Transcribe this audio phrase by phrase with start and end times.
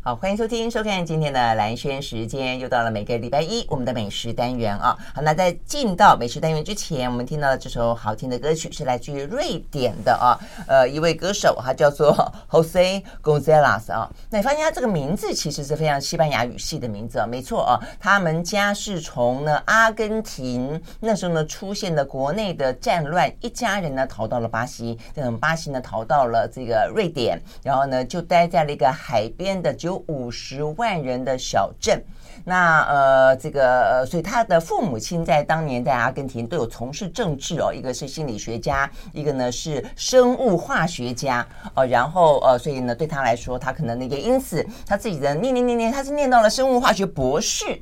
[0.00, 4.96] 好，欢迎收听、收看今天的蓝轩时间，又到了每个礼拜一我们的美食单元啊。
[5.12, 12.14] 好，那在进到美食单元之前，我们听到的这首好听的歌曲是来自于瑞典的啊，呃，一位歌手，他叫做
[12.48, 14.08] Jose Gonzalez 啊。
[14.30, 29.98] 那你发现他这个名字其实是非常西班牙语系的名字啊，没错啊，他们家是从呢阿根廷那时候呢出现的国内的战乱，一家人呢逃到了巴西，等巴西呢逃到了这个瑞典，然后呢就待在了一个海边的有。
[30.08, 32.02] 五十万人的小镇，
[32.44, 47.80] 那呃，这个呃所以他的父母亲在当年在阿根廷都有从事政治哦，一个是心理学家，一个呢是生物化学家哦，然后呃，所以呢对他来说，他可能那个因此他自己的念念念念，他是念到了生物化学博士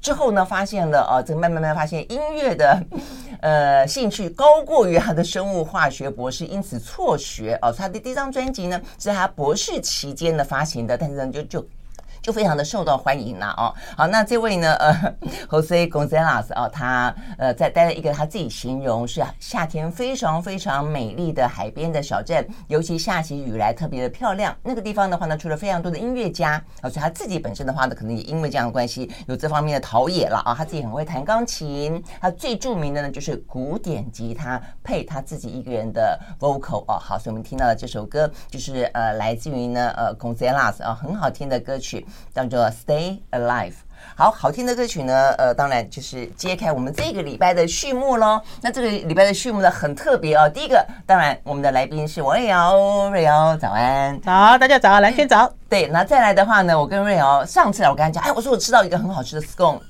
[0.00, 2.82] 之后呢，发现了哦，这个慢慢慢发现音乐的
[3.40, 7.72] 呃兴趣高过于他的生物化学博士，因此辍学哦。
[7.72, 11.68] 他的第一张专辑呢是他博士期间的发行的，但是呢就就。
[12.22, 13.74] 就非常的受到欢迎了哦。
[13.96, 15.14] 好，那这位呢，呃
[15.48, 24.56] ，Jose Gonzalez 啊，他呃在待了一个他自己形容是夏天非常非常美丽的海边的小镇，尤其下起雨来特别的漂亮。
[24.62, 30.54] 那个地方的话呢，除了非常多的音乐家，而且他自己本身的话呢，可能也因为这样的关系有这方面的陶冶了啊。
[30.54, 36.98] 他自己很会弹钢琴，他最著名的呢就是古典吉他配他自己一个人的 vocal 哦。
[36.98, 42.04] 好，所以我们听到的这首歌就是呃来自于呢呃 Gonzalez 啊，很好听的歌曲。
[42.34, 43.74] 叫做 Stay Alive，
[44.16, 48.40] 好好听的歌曲呢，呃，当然就是揭开我们这个礼拜的序幕喽。
[48.62, 50.48] 那这个礼拜的序幕呢，很特别哦。
[50.48, 55.52] 第一个，当然我们的来宾是王瑞瑶，瑞瑶早安，好，大家早，兰萱早。
[55.68, 59.80] 对，那再来的话呢，我跟瑞瑶上次我跟他讲，哎，我说我吃到一个很好吃的 scone。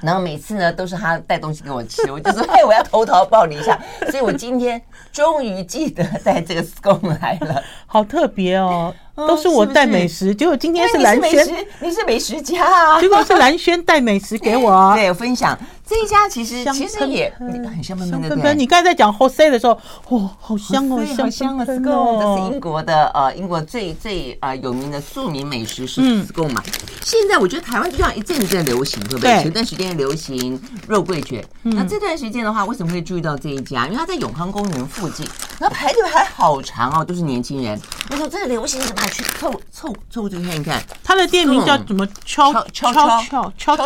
[0.00, 3.78] 然后每次呢，都是他带东西给我吃，我就说：“哎，我要投桃报李一下。”
[4.10, 8.92] 所以，我今天终于记得带这个 scone 来了，好特别哦！
[9.14, 13.00] 都是我带美食，结果今天是蓝轩，你是美食家啊！
[13.00, 15.58] 结果是蓝轩带美食给我， 对，分享。
[15.84, 18.54] 这一家其实其实也很香喷喷的，对。
[18.54, 19.78] 你刚才在讲 Jose 的时候，
[20.08, 26.62] 哇，好香哦，好香啊！scone，这是英国的呃，英国最最呃有名的庶民美食是 scone 嘛。
[27.02, 29.42] 现在我觉得台湾就像一阵一阵流行，对不对？
[29.42, 30.58] 前段时间流行
[30.88, 33.84] 肉桂卷，那这段时间的话，为什么会注意到这一家？
[33.84, 35.26] 因为它在永康公园附近，
[35.58, 37.78] 然后排队还好长哦，都是年轻人。
[38.10, 40.82] 我说这个流行什么去凑凑凑过去看一看？
[41.04, 42.06] 它的店名叫什么？
[42.24, 42.92] 敲敲敲
[43.22, 43.76] 敲敲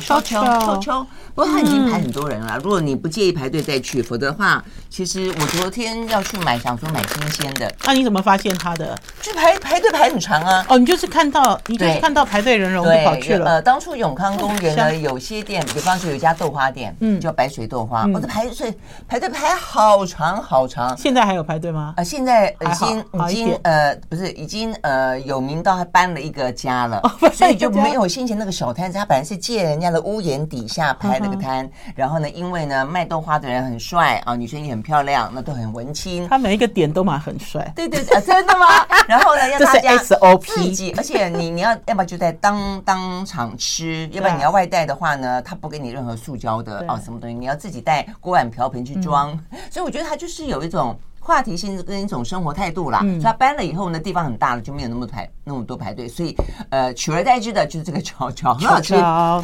[0.00, 1.06] 敲敲敲敲。
[1.34, 7.68] 不过他已经排很多人了，如果你不介意排队再去，否则的话，其实我昨天要去买，想说买新鲜的。
[7.84, 8.96] 那你怎么发现他的？
[9.20, 10.64] 就排排队排很长啊。
[10.68, 13.46] 哦，你就是看到，你就是看到排队人龙就跑去了。
[13.46, 18.72] 呃，当初永康公园呢，有些店，比方说有一家豆花店，嗯，叫白水豆花，我的排队
[19.08, 20.96] 排队排好长好长。
[20.96, 21.94] 现在还有排队吗？
[21.96, 27.02] 啊，现在已经已经呃不是已经呃有名到还搬了一个家了，
[27.34, 31.23] 所以就没有先前那个小摊子，他本来是借人家的屋檐底下排。
[31.24, 36.28] 这个摊，然后呢，因为呢，卖豆花的人很帅啊，女生也很漂亮，那都很文青。
[36.28, 37.72] 他每一个点都蛮很帅。
[37.74, 38.66] 对对对，真的吗？
[39.08, 49.32] 然后呢，要大家 SOP，，而且你你要要不然就在当当场吃，要不然你要外带的话呢，他不给你任何塑胶的哦，什么东西，你要自己带锅碗瓢盆去装。
[49.70, 50.94] 所以我觉得他就是有一种。
[51.24, 56.36] 话题性跟一种生活态度啦，所以他搬了以后呢，地方很大了，就没有那么排那么多排队，所以
[56.68, 58.94] 呃，取而代之的就是这个巧巧，很好吃。
[59.00, 59.42] 好，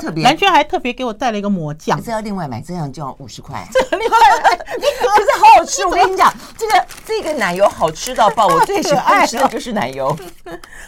[0.00, 3.62] 特别兰萱还特别给我带了一个抹酱，这要另外买，这样就要五十块。
[3.70, 5.84] 这另外买，可是好好吃。
[5.84, 10.16] 我跟你讲，这个这个奶油好吃到爆， 我最喜欢吃的就是奶油。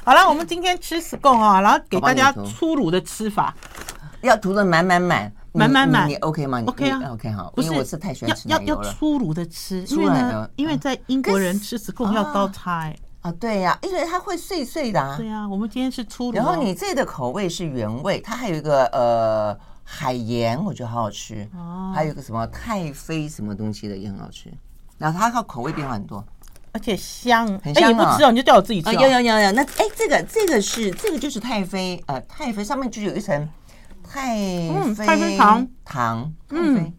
[0.02, 3.54] 好了，我们今天吃 scone 啊，然后给大家粗鲁的吃法，
[4.22, 5.30] 要涂的满满满。
[5.56, 6.60] 满满满，你 OK 吗？
[6.60, 7.50] 你 OK 啊，OK 好。
[7.56, 12.96] 不是，我是太喜欢吃要要要粗鲁的吃，因为呢，因为在英国人吃 scone 要刀叉哎。
[13.22, 15.16] 啊，对呀，因为它会碎碎的。
[15.16, 16.32] 对呀，我们今天是粗鲁。
[16.32, 21.48] 然后你这个口味是原味，它还有一个呃海盐，我觉得好好吃。
[21.56, 21.92] 哦。
[21.92, 24.52] 还有一个什么太妃什么东西的也很好吃。
[24.96, 26.24] 然后它靠口味变化很多，
[26.72, 27.90] 而且香，很香。
[27.90, 28.92] 你不吃哦，你就叫我自己吃。
[28.92, 33.48] 有有有有，那哎，这个这个是这个就是太妃呃太妃上面就有一层。
[34.12, 36.92] 太妃糖糖，太妃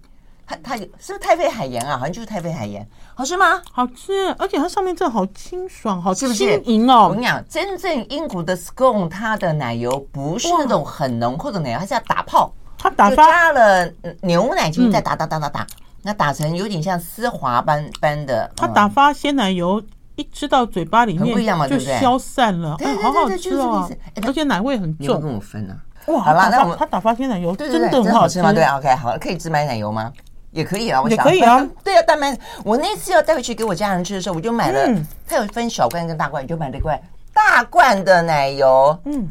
[0.63, 1.97] 它有是不是太妃海盐啊？
[1.97, 3.61] 好像就是太妃海盐，好吃吗？
[3.69, 7.09] 好吃，而且它上面这好清爽，好轻是盈哦。
[7.09, 15.67] 我跟你讲，真正英国的 scone，它的奶油不是那种很浓厚的奶油，它是要打泡，它打发加了牛奶进去再打打打打打，
[16.03, 18.49] 那打成有点像丝滑般般的。
[18.55, 19.83] 它打发鲜奶油
[20.15, 23.89] 一吃到嘴巴里面不一样嘛，就消散了，对对好好吃哦，
[24.23, 25.19] 而且奶味很重。
[25.19, 25.75] 跟我分啊。
[26.07, 28.53] 哇，好啦，那我们它打发鲜奶油真的很好吃吗？
[28.53, 30.11] 对，OK，好，可以只买奶油吗？
[30.51, 31.67] 也可以啊，我想也可以啊。
[31.83, 34.87] 对啊，但买我那次要带回去给我家人吃的时候，我就买了，
[35.27, 36.99] 它有分小罐跟大罐，就买了一罐
[37.33, 38.97] 大罐的奶油。
[39.03, 39.29] 嗯，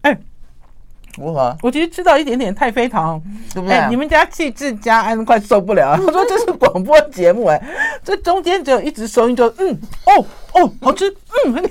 [0.00, 0.18] 哎，
[1.18, 1.54] 如何？
[1.62, 3.22] 我其实吃到一点点太妃糖，
[3.52, 3.86] 对不对？
[3.90, 7.62] 你们家气质家安快受不了， 他说这是广播节目，哎，
[8.02, 10.24] 这中间只有一直收音，就嗯，哦
[10.54, 11.14] 哦，好吃，
[11.46, 11.70] 嗯。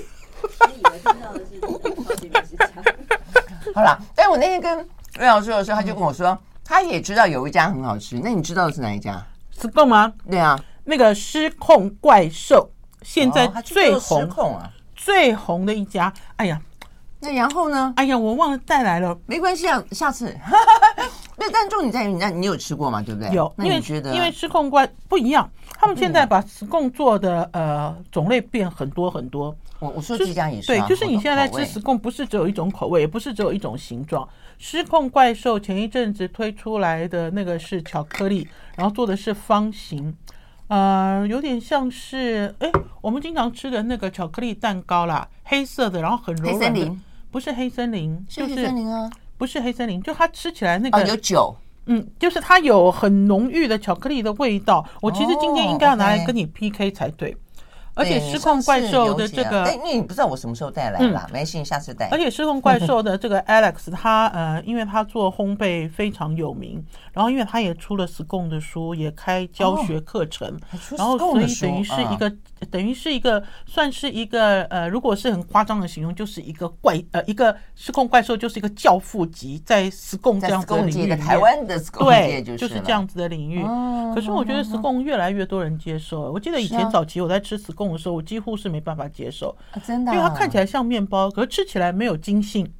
[3.74, 4.78] 好了，但我那天跟
[5.18, 8.20] 魏老师的时候，他就跟我说，他也知道有一家很好吃。
[8.20, 9.20] 那你知道的是哪一家
[9.58, 10.12] ？scone 吗？
[10.30, 12.70] 对啊，那个失控怪兽
[13.02, 16.12] 现在最红，失控啊，最红的一家。
[16.36, 16.60] 哎呀，
[17.24, 17.92] 那然后呢？
[17.96, 20.36] 哎呀，我忘了带来了，没关系啊，下次。
[21.36, 23.02] 那但重点在于，那你有吃过吗？
[23.02, 23.30] 对不对？
[23.32, 24.14] 有，那你觉得？
[24.14, 25.50] 因为失控怪不一样，
[25.80, 29.54] 他们现在把 scone 做的呃种类变很多很多。
[29.80, 34.26] 我我说这家也是、啊、对，就是你现在在吃 scone，不是只有一种口味，也不是只有一种形状。
[34.58, 38.46] 失控怪兽前一阵子推出来的那个是巧克力，
[38.76, 40.16] 然后做的是方形，
[40.68, 42.70] 呃，有点像是哎，
[43.00, 46.54] 我们经常吃的那个巧克力蛋糕啦，黑色的，然后很柔软。
[46.54, 47.02] 黑森林
[47.34, 51.52] 不是黑森林，就是黑森林啊，不是黑森林，就它吃起来那个、哦、有酒，
[51.86, 54.86] 嗯，就是它有很浓郁的巧克力的味道。
[55.02, 57.36] 我其实今天应该要拿来跟你 PK 才对。
[57.94, 62.08] 而且失控怪兽的这个，哎，因为你不知道我什么时候带来啦，没事，下次带。
[62.10, 70.58] 而且失控怪 兽的这个 Alex，他呃，因为他做烘焙非常有名，然后因为他也出了 scone 的书，也开教学课程，
[70.96, 72.32] 然后所以等于是一个，
[72.68, 83.62] 等于是一个，算是一个呃，如果是很夸张的形容，就是一个怪呃，一个失控怪兽就是一个教父级，在 scone 这样子的领域，台湾的对，就是这样子的领域。
[84.12, 86.32] 可是我觉得 scone 越来越多人接受。
[86.32, 87.83] 我记得以前早期我在吃 scone。
[87.92, 92.70] 的时候，我几乎是没办法接受，真的，因为它看起来像面包，可是吃起来没有筋性，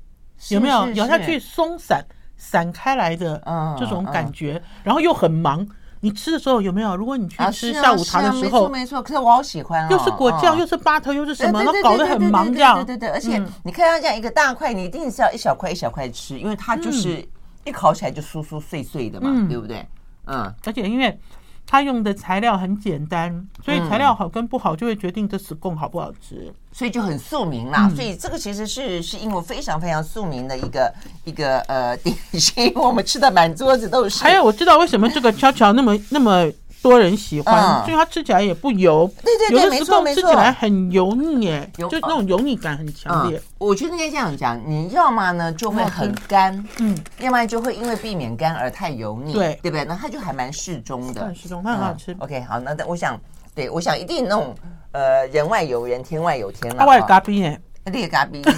[0.51, 2.05] 有没有咬下去松散
[2.37, 3.43] 散开来的
[3.79, 4.61] 这种感觉？
[4.83, 5.67] 然后又很忙，
[6.01, 6.97] 你吃的时候有没有？
[6.97, 12.77] 如果你去吃下午茶的时候，没错，可是我好喜欢，又是果酱，又是 butter，又是什么，然后搞得很忙这样。
[12.85, 17.27] 对对对，而且你看它这样一个大块，你一定是要一小块一小块吃，因为它就是
[17.65, 19.87] 一烤起来就酥酥碎碎的嘛，对不对？
[20.27, 21.19] 嗯，而且因为。
[21.67, 27.89] 它用的材料很简单，所以材料好跟不好就会决定这 scone 好不好吃，嗯、所以就很庶民啦。
[27.91, 30.95] 嗯、所以这个其实是是英国非常非常庶民的一个
[31.25, 34.23] 一个呃 点心，我们吃的满桌子都是。
[34.23, 36.47] 还有我知道为什么这个悄悄那么那么
[36.85, 39.11] 多人喜欢，所以它吃起来也不油。
[39.23, 43.41] 对对对，没错没错，吃起来很油腻耶，就那种油腻感很强烈。
[43.57, 49.85] 我觉得应该这样讲，你要么呢就会很干，嗯，要么就会因为避免干而太油腻，对对不对？
[49.87, 52.15] 那它就还蛮适中的，很适中，它很好吃。
[52.19, 53.19] OK，好，那我想，
[53.55, 54.55] 对我想一定那种
[54.93, 56.85] 呃人外有人，天外有天了。
[56.85, 57.59] 外咖啡耶，
[57.93, 58.43] 劣咖啡。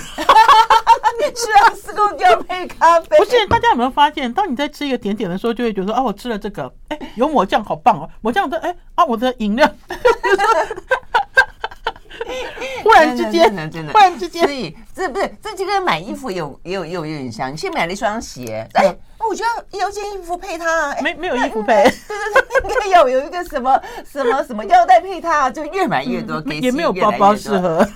[1.34, 3.18] 是啊，四公就要配咖啡。
[3.18, 8.08] 不是，大家有没有发现，当你在吃一个甜点的时候，就会觉得啊，我吃了这个，哎，有抹酱，好棒哦！
[8.20, 9.68] 抹酱的，哎啊，我的饮料，
[12.84, 13.50] 忽然之间，
[13.92, 23.80] 忽然之间，所以这不是这就跟买衣服有也有也有有点像，你先买了一双鞋，哎，我觉得有件衣服配它，没没有衣服配，对对对，应该有有一个什么
[24.10, 27.86] 什么什么腰带配它，就越买越多，也没有包包适合。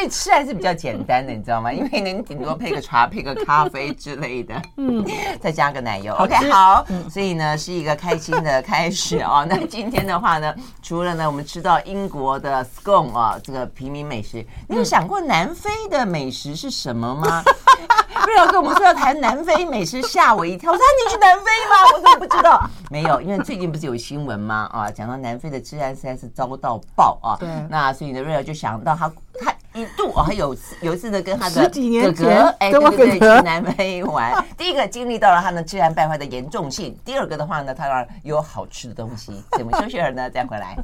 [0.00, 1.70] 所以吃还是比较简单的，你知道吗？
[1.70, 5.04] 因为你顶多配个茶、配个咖啡之类的，嗯，
[5.38, 6.14] 再加个奶油。
[6.14, 9.44] OK，好，所以呢是一个开心的开始哦。
[9.50, 17.44] 那今天的话呢，除了呢我们吃到英国的 scone 啊，这个平民美食，你有想过南非的美食是什么吗？
[18.26, 20.72] 瑞瑶跟我们说要谈南非美食，吓我一跳。
[20.72, 21.76] 我说你去南非吗？
[21.94, 22.58] 我说我不知道？
[22.90, 24.66] 没有，因为最近不是有新闻吗？
[24.72, 27.36] 啊，讲到南非的治安实在是糟到爆啊。
[27.38, 27.46] 对。
[27.68, 29.12] 那所以呢，瑞瑶就想到他。
[29.42, 34.44] 他一度哦，还有有一次呢，跟他的哥哥哎，对对对，去南非玩。
[34.58, 39.32] 第一个经历到了他的自然败坏的严重性，第二个的话呢，他那儿有好吃的东西。
[39.52, 40.76] 我们休息会儿呢，再回来。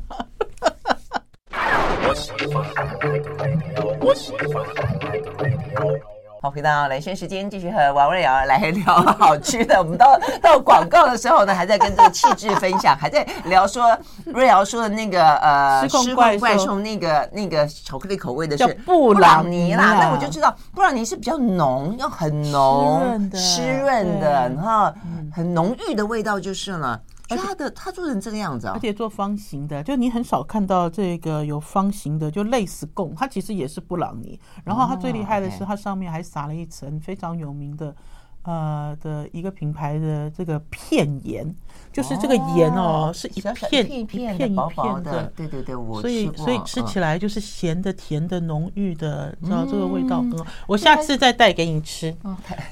[6.43, 9.79] 好，回到兰萱时间，继续和王瑞瑶来聊好吃的。
[9.79, 19.95] 我们到 到广告的时候呢，还在跟这个气质分享，还在聊说瑞瑶说的那个呃，失控怪兽那个那个巧克力口味的是布朗尼啦。
[19.99, 24.93] 那我就知道布朗尼是比较浓，要很浓湿润的，湿润的，然后
[25.33, 27.01] 很浓郁的味道就是了。
[27.29, 34.39] 而且它的它做成这个样子啊，而且做方形的，就你很少看到这个有方形的，就类似贡，它其实也是布朗尼。
[34.65, 37.95] 然后它最厉害的是，它上面还撒了一层非常有名的。
[38.47, 41.53] 呃的一个品牌的这个片盐，
[41.93, 44.55] 就是这个盐哦，是一片一片一片
[45.03, 50.47] 的，对对对，我所以所以吃起来就是咸的、甜的、浓郁的，知道这个味道很好。
[50.69, 52.17] 我下次再带给你吃，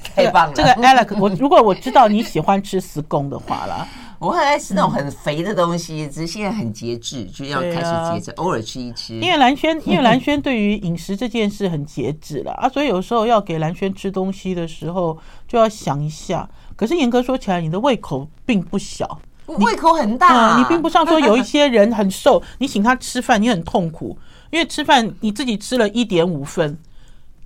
[0.01, 0.53] 太棒了。
[0.53, 3.85] 这个 Alex，我如果我知道你喜欢吃 scone 的话啦。
[4.19, 9.13] 我很爱吃那种很肥的东西，只是现在很节制，就要开始节制，偶尔吃一吃。
[9.19, 15.17] 因为蓝轩，因为蓝轩对于饮食这件事很节制了 啊，所以有时候要给蓝轩吃东西的时候，
[15.47, 16.49] 就要想一下。
[16.75, 20.57] 可是严格说起来，你的胃口并不小，胃口很大。
[20.57, 24.17] 你并不像说有一些人很瘦，你请他吃饭，你很痛苦，
[24.51, 26.77] 因为吃饭你自己吃了一点五份，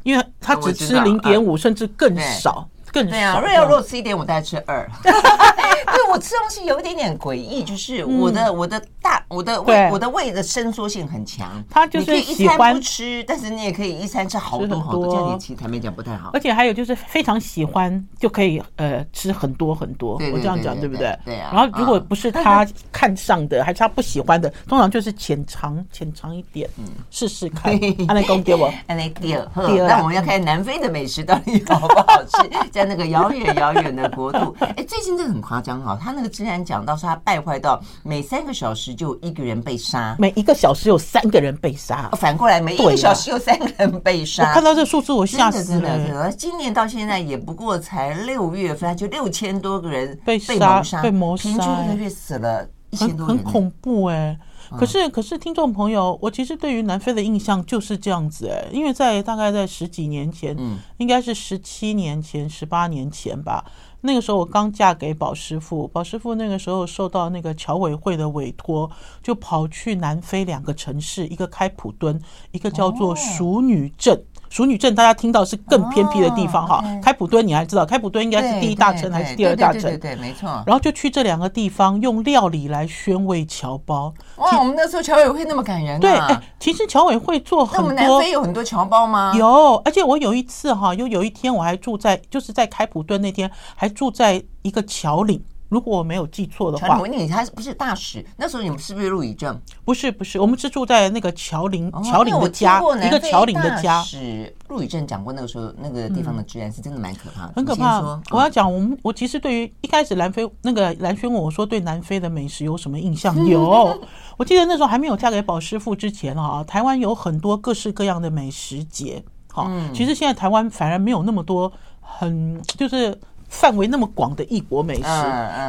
[0.04, 2.68] 因为他只吃零点五，甚至更少。
[2.92, 4.90] 更对啊，瑞瑶如果吃一点，我大概吃二。
[5.04, 11.64] 对，我吃东西有一点点诡异，就是我的我的大我的胃我的胃的伸缩性很强。
[11.70, 15.08] 他就是喜欢不吃，但是你也可以一餐吃好多好多。
[15.08, 16.30] 这样其实坦白讲不太好。
[16.34, 20.14] 而且还有就是非常喜欢就可以呃吃很多很多。
[20.32, 21.18] 我这样讲对不对？
[21.26, 21.52] 对啊。
[21.54, 27.74] 然后如果不是他看上的，还是他不喜欢的，通常就是浅尝浅尝一点，嗯，试试看。
[28.08, 32.50] 安内公给我，安内第二，那我们要看南非的美食到底好不好吃。
[32.80, 44.48] 在那个遥远遥远的国度，哎，最近这个很夸张哈，他那个竟然讲到说他败坏到每三个小时就一个人被杀，每一个小时有三个人被杀，反过来每一个小时有三个人被杀。
[44.48, 45.98] 我看到这个数字我吓死了。
[45.98, 54.38] 真的，今年到现在也不过才六月份，就六千多个人被杀，被谋杀，平均一个月死了一千多人，很恐怖哎。
[54.78, 63.66] 可是，可是，听众朋友，我其实对于南非的印象就是这样子哎，因为在大概在十几年前，嗯，应该是十七年前、十八年前吧。
[64.02, 68.90] 那个时候我刚嫁给宝师傅，宝师傅那个时候受到那个侨委会的委托，
[69.22, 72.22] 就跑去南非两个城市，一个开普敦，
[72.52, 74.24] 一个叫做淑女镇。
[74.50, 79.82] 淑女镇大家听到是更偏僻的地方哈，开普敦你还知道，开普敦应该是第一大城还是第二大城？
[79.84, 80.50] 对对，没错。
[80.66, 84.14] 然后就去这两个地方用料理来宣慰侨胞。
[84.38, 86.00] 哇，我们那时候侨委会那么感人啊！
[86.00, 87.80] 对，哎，其实侨委会做很多。
[87.80, 89.34] 那我们南非有很多侨胞吗？
[89.36, 95.42] 有，而且我有一次哈，又有一天我还住在，就是在开普敦那天还住在一个侨领。
[95.70, 98.26] 如果我没有记错的话，你，他不是大使？
[98.38, 99.60] 那时候你们是不是陆以正？
[99.86, 104.02] 不是，不是，我们是住在那个侨领，侨领的家，一个侨领的家。
[104.02, 108.02] 是陆以正讲过，那个时候那个地方的治安是真的蛮可怕的，很可怕。
[108.32, 113.46] 我要讲，我们我其实对于一开始南非那个蓝轩问我说，对南非的美食有什么印象？
[113.46, 113.96] 有，
[114.38, 119.24] 我记得那时候还没有嫁给宝师傅之前啊，台湾有很多各式各样的美食节。
[119.52, 121.72] 好，其实现在台湾反而没有那么多，
[122.02, 123.16] 很就是。
[123.50, 125.10] 范围那么广的异国美食，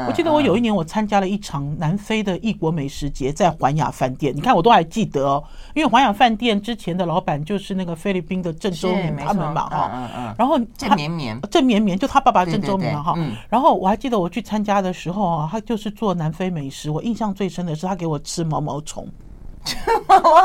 [0.07, 4.37] 我记得我有一年我参加了一场南非的异国美食节，在环亚饭店。
[4.37, 5.43] 你看我都还记得哦，
[5.75, 10.35] 因为环亚饭店之前的老板就是那个菲律宾的郑周明他们嘛哈。
[10.39, 13.17] 然后郑绵绵，郑绵绵就他爸爸郑州明哈。
[13.49, 16.91] 然后我还记得我去参加的时候啊，他就是做南非美食。
[16.91, 19.09] 我印象最深的是他给我吃毛毛虫，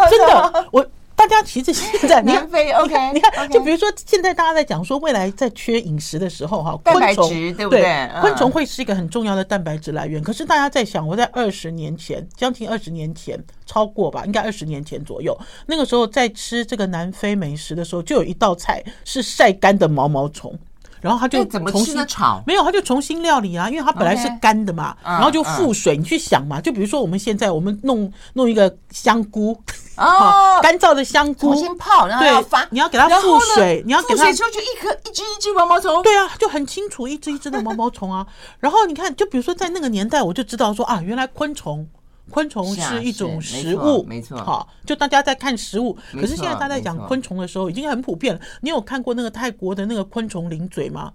[0.09, 0.85] 真的我。
[1.15, 8.09] 大家其实现在 南非 OK，你看，就比如说现在大家在讲说未来在缺饮食的时候哈，蛋白质对不对？
[8.21, 10.21] 昆虫会是一个很重要的蛋白质来源。
[10.21, 20.57] 可是大家在想，我在二十年前，将近二十年前，超过吧，应该二十年前左右，那个时候在吃这个南非美食的时候，就有一道菜是晒干的毛毛虫。
[21.05, 22.41] 然后他就怎么重新炒？
[22.47, 25.95] 没有，他就重新料理啊，因为它本来是干的嘛，然后就复水。
[25.95, 29.55] 你去想嘛，就比如说我们现在我们弄弄一个香菇
[29.97, 36.01] 哦， 干燥的香菇重新泡，然后要发，你要给它复水，你要给它复水之后就一颗一只一只毛毛虫。
[36.01, 38.25] 对啊，就很清楚一只一只的毛毛虫啊。
[38.59, 41.87] 然后你看，就比如说在那个年代，我就知道说啊，原来昆虫。
[42.29, 44.37] 昆虫是一种食物，没错。
[44.37, 48.41] 好，就大家在看食物，可是现在大家在讲昆虫的时候，已经很普遍了。
[48.61, 51.13] 你有看过那个泰国的那个昆虫零嘴吗？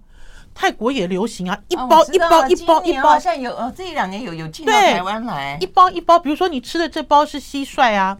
[0.53, 6.19] 泰国也流行啊，一包一包一包一包，好像有哦，这一两年有有进到台湾来，一包一包。
[6.19, 8.17] 比如说你吃的这包是蟋蟀啊。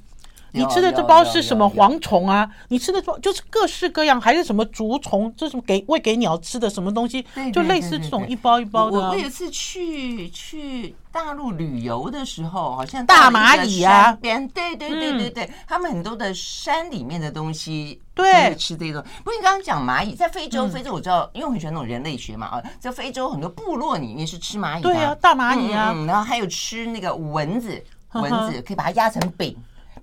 [0.53, 2.49] 你吃的这包是什么蝗虫啊？
[2.67, 5.33] 你吃的这包就是各式各样，还是什么竹虫？
[5.35, 7.25] 这是什么给喂给鸟吃的什么东西？
[7.53, 8.99] 就类似这种一包一包的。
[8.99, 19.01] 我有一次去去大陆旅游的时候，好像大蚂蚁啊，边对对对对对，他们很多的山里面的东西，对，吃这种。
[19.19, 27.81] 不过你刚刚讲蚂蚁，在非洲，非洲我知道，因为我很喜欢那种人类学嘛啊，在非洲很多部落里面是吃蚂蚁的，对啊，大蚂蚁啊，然后还有吃那个蚊子，
[28.13, 29.55] 蚊子可以把它压成饼。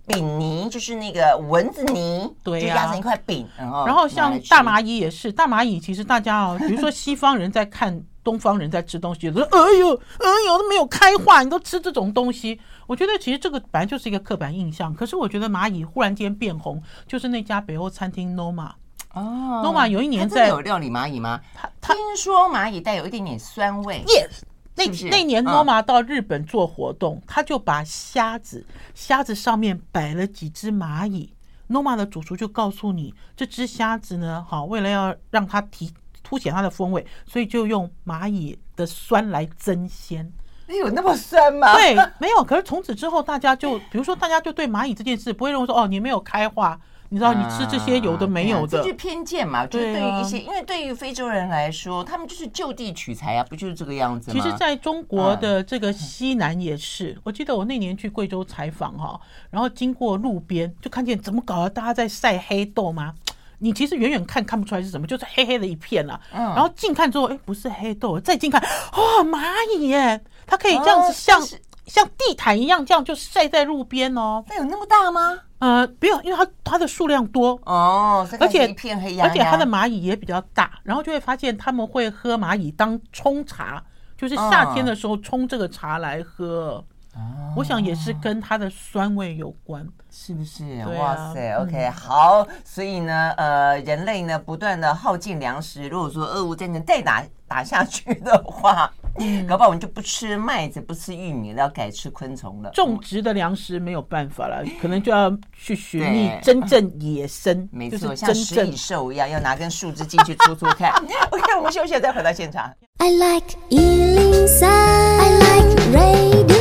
[0.08, 3.46] 饼泥，就是那个蚊子泥，对、啊，就压成一块饼。
[3.56, 12.58] 然后，然后像大蚂蚁也是，大蚂蚁其实大家哦，比如说西方人在看东方人在吃东西，说哎呦哎呦都没有开化，你都吃这种东西。
[12.86, 14.94] 我觉得其实这个本来就是一个刻板印象。
[14.94, 18.70] 可是我觉得蚂蚁忽然间变红，就是那家北欧餐厅 Noma。
[19.14, 21.40] 哦，Noma 有一年在有料理蚂蚁吗？
[21.80, 24.04] 他听说蚂蚁带有一点点酸味。
[24.06, 24.42] Yes。
[24.78, 31.34] 那那年 Noma 到日本做活动，嗯、他就把虾子虾子上面摆了几只蚂蚁。
[31.68, 35.92] Noma 的主厨就告诉你，这只虾子呢，好，为了要让它提
[36.22, 40.32] 凸显它的风味，所以就用蚂蚁的酸来增鲜。
[40.66, 41.74] 你有那么酸吗？
[41.74, 42.44] 对， 没有。
[42.44, 46.78] 可是从此之后，大家就比如说，大家就对蚂蚁这件事不会认为说，哦，你没有开化。
[47.10, 49.66] 你知道，你吃这些有的没有的，这就偏见嘛。
[49.66, 54.34] 就是对于一些，因为对于非洲人来说，他们就是就地取材啊，不就是这个样子吗？
[54.34, 57.18] 其实，在中国的这个西南也是。
[57.24, 59.18] 我记得我那年去贵州采访哈，
[59.50, 61.68] 然后经过路边，就看见怎么搞啊？
[61.68, 63.14] 大家在晒黑豆吗？
[63.60, 66.20] 你其实远远看看不出来是什么，就是黑黑的一片了。
[66.32, 66.40] 嗯。
[66.54, 70.20] 然后近看之后，哎，不是黑豆，再近看，哇，蚂蚁耶！
[70.46, 71.40] 它可以这样子像
[71.88, 74.44] 像地毯一样，这样就晒在路边哦。
[74.48, 75.40] 那有那么大吗？
[75.58, 83.82] 呃，不用，因为它它的数量多哦，而且一片黑压压，而且它的蚂蚁也比较大，然后就会发现他们会喝蚂蚁当冲茶，
[84.16, 86.84] 就是夏天的时候冲这个茶来喝。
[87.16, 90.64] 哦，我想也是跟它的酸味有关，是不是？
[90.80, 98.92] 啊、哇塞，OK，好，所以呢，呃，人类呢不断的耗尽粮食，如果说俄乌战争再打打下去的话。
[99.20, 102.70] 嗯，搞不好我们就不吃麦子，不吃玉米了，要改吃昆虫了。
[102.70, 110.92] 种植的粮食没有办法了，可能就要去寻觅真正野生， 没错，像食蚁兽一样，要拿根树枝进去戳戳看。
[111.30, 112.72] OK，我们休息了再回到现场。
[112.98, 116.58] I like 103, I like radio。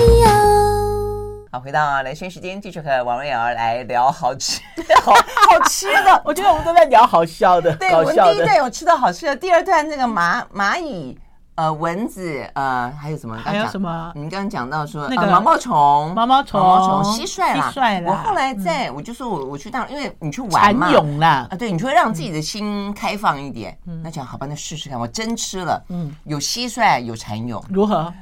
[1.52, 4.60] 好，回到兰萱时间，继续和王瑞瑶来聊好吃、
[5.02, 6.22] 好好吃的。
[6.26, 11.18] 我觉得我们都在聊好笑的，对，我们第一段有吃到好吃的，第二段那个蚂蚂蚁。
[11.58, 13.36] 呃，蚊子，呃，还有什么？
[13.36, 14.12] 还有什么？
[14.14, 18.12] 你刚刚讲到说那个毛毛虫，毛毛虫，毛毛虫，蟋蟀啦，蟋蟀啦。
[18.12, 23.76] 我后来在，我就说我我去当，因为你去玩嘛，蚕蛹啦，啊，对，你就会让自己的心开放一点。
[24.04, 28.14] 那讲好吧，那试试看，我真吃了，嗯，有蟋蟀，有蚕蛹，如何？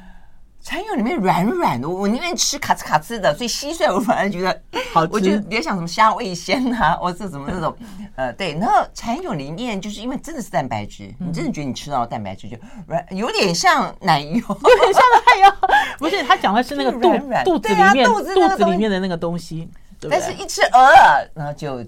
[0.65, 5.37] 蚕蛹里面软软的，我宁愿吃卡兹卡兹的，所以蟋蟀我反而觉得好吃。
[5.41, 7.77] 别想什么虾味鲜啊， 或是什么那种，
[8.15, 8.53] 呃，对。
[8.53, 15.69] 然后蚕蛹里面就是因为真的是蛋白质，你真的觉得你吃到蛋白质就软，有点像奶油， 有点像奶油。
[15.99, 16.99] 不是，他讲的是那个肚
[17.43, 18.33] 肚子里面肚子
[18.65, 19.69] 里面的那个东西。
[20.07, 20.93] 但是一吃鹅，
[21.33, 21.83] 然后就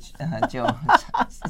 [0.48, 0.66] 就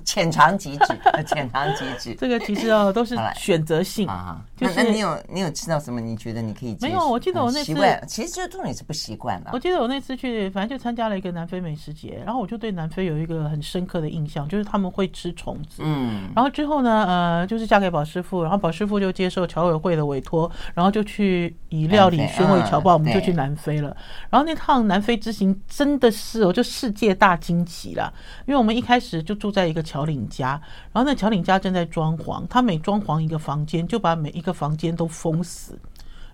[0.04, 2.16] 浅尝即止，浅尝即止。
[2.16, 4.42] 这个其实哦都是选择性啊。
[4.60, 6.02] 那那你有你有吃到什么？
[6.02, 6.88] 你觉得你可以接受？
[6.88, 7.74] 没有，我记得我那次
[8.08, 9.52] 其实就是重点是不习惯了。
[9.54, 15.84] 我记得我那次去，反正就参加了一个南非美食节，然后我就对南非有一个很深刻的印象，就是他们会吃虫子。
[15.86, 16.30] 嗯。
[16.36, 23.96] 然后之后呢，呃，就是嫁给宝师傅，然后宝师傅就接受侨委会的委托，然后就去以料理宣慰侨胞，我们就去南非了。
[24.30, 26.48] 然后那趟南非之行真的是。
[26.58, 28.12] 就世界大惊奇了，
[28.46, 30.60] 因为我们一开始就住在一个侨领家，
[30.92, 35.78] 然后那侨领家正在装潢，他每装潢一个房间，就把每一个房间都封死，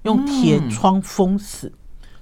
[0.04, 1.72] 用铁窗封死，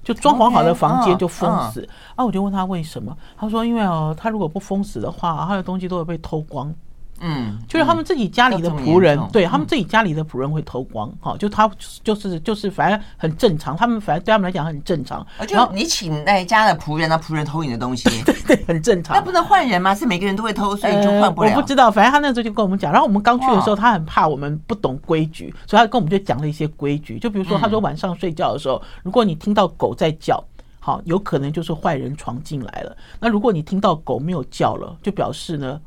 [0.02, 1.88] 就装潢好的房间就封死。
[2.16, 6.74] 啊，我就问他为什么，他说因为哦，他如果不封死的话，他的东西都会被偷光。
[7.24, 11.70] 嗯，就是他们自己家里的仆人，对他们自己家里的仆人会偷光，哈，就他
[12.02, 15.24] 就是就是反正很正常，他们反正对他们来讲很正常。
[15.48, 19.14] 然后你请那家的仆人，那仆人偷你的东西， 对对，很正常。
[19.14, 19.94] 那不能换人吗？
[19.94, 21.50] 是每个人都会偷，所以就换不了。
[21.50, 22.90] 我不知道，反正他那时候就跟我们讲。
[22.90, 27.20] 然后我们刚去的时候，他很怕我们不懂规矩，所以他跟我们就讲了一些规矩。
[27.20, 30.42] 就比如说，他说晚上睡觉的时候，如果你听到狗在叫，
[30.80, 32.96] 好，有可能就是坏人闯进来了。
[33.20, 35.80] 那如果你听到狗没有叫了，就表示呢。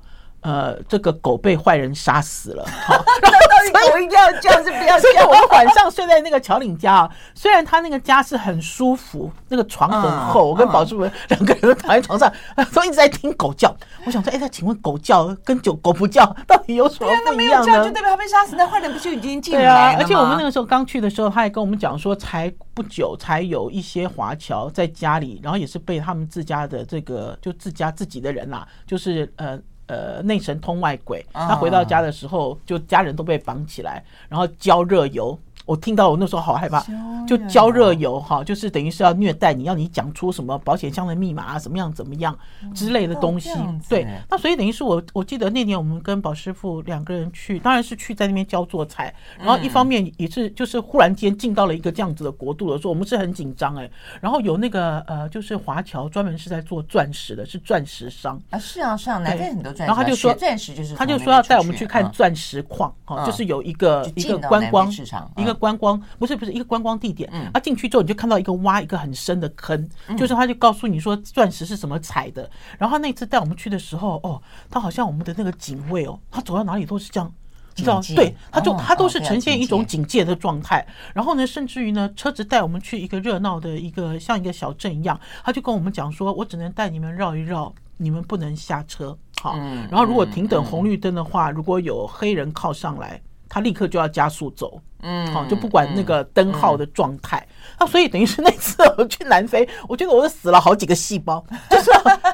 [0.46, 2.64] 呃，这个狗被坏人杀死了。
[2.86, 5.00] 好，那到底狗一定要叫是不要叫？
[5.00, 12.32] 所以我们晚上睡在那个乔岭家啊，虽然他那个家是很舒服，那个床很厚，我跟宝师傅两个人都躺在床上，
[12.72, 13.76] 都一直在听狗叫。
[14.06, 19.94] 我想说，哎，那请问狗叫跟狗狗不叫到底有什么不一样没有叫就代表他被杀死，那坏人不就已经进来了吗？
[19.94, 29.60] 对啊，而且我们那个时候刚去的时候，他还跟我们讲说，才不久才有一些华侨在家里，然后也是被他们自家的这个就自家自己的人啦，就是呃。
[29.88, 36.86] 呃，内神通外鬼，他回到家的时候，就家人都被绑起来，然后浇热油，我听到我那时候好害怕，
[37.28, 42.38] 就浇热油哈，就是等于是要虐待你，要你讲出什么保险箱的密码啊，怎么样怎么样
[42.76, 43.50] 之类的东西。
[43.90, 53.90] 对，那所以等于是我我记得那年我们跟宝师傅两个人去，当然是去在那边教做菜，然后一方面也是就是忽然间进到了一个这样子的国度的时候，我们是很紧张哎。
[54.22, 65.55] 然后有那个呃，就是华侨专门是在做钻石的，是钻石商啊，是啊是啊，南非很多钻石，然后他就说钻石就是他就说要带我们去看钻石矿哈，就是有一个一个观光市场一个。
[65.56, 72.50] 观光不是不是一个观光地点，啊，进去之后你就看到一个挖一个很深的坑，就是他就告诉你说钻石是怎么采的。
[72.78, 77.34] 然后他那次带我们去的时候，哦，他好像我们的那个警卫哦，他走到哪里都是这样，
[77.76, 78.02] 你知道？
[78.16, 80.86] 对，他就他都是呈现一种警戒的状态。
[81.14, 89.18] 然后呢，甚至于呢，车子带我们去一个热闹的一个像一个小镇一样，他就跟我们讲说，我只能带你们绕一绕，你们不能下车。
[89.42, 89.58] 好，
[89.90, 93.22] 然后如果停等红绿灯的话，如果有黑人靠上来。
[93.48, 97.48] 他立刻就要加速走，嗯，好，就不管那个灯号的状态，
[97.80, 101.92] 那所以等于是那次我去南非，我觉得我都死了好几个细胞， 就是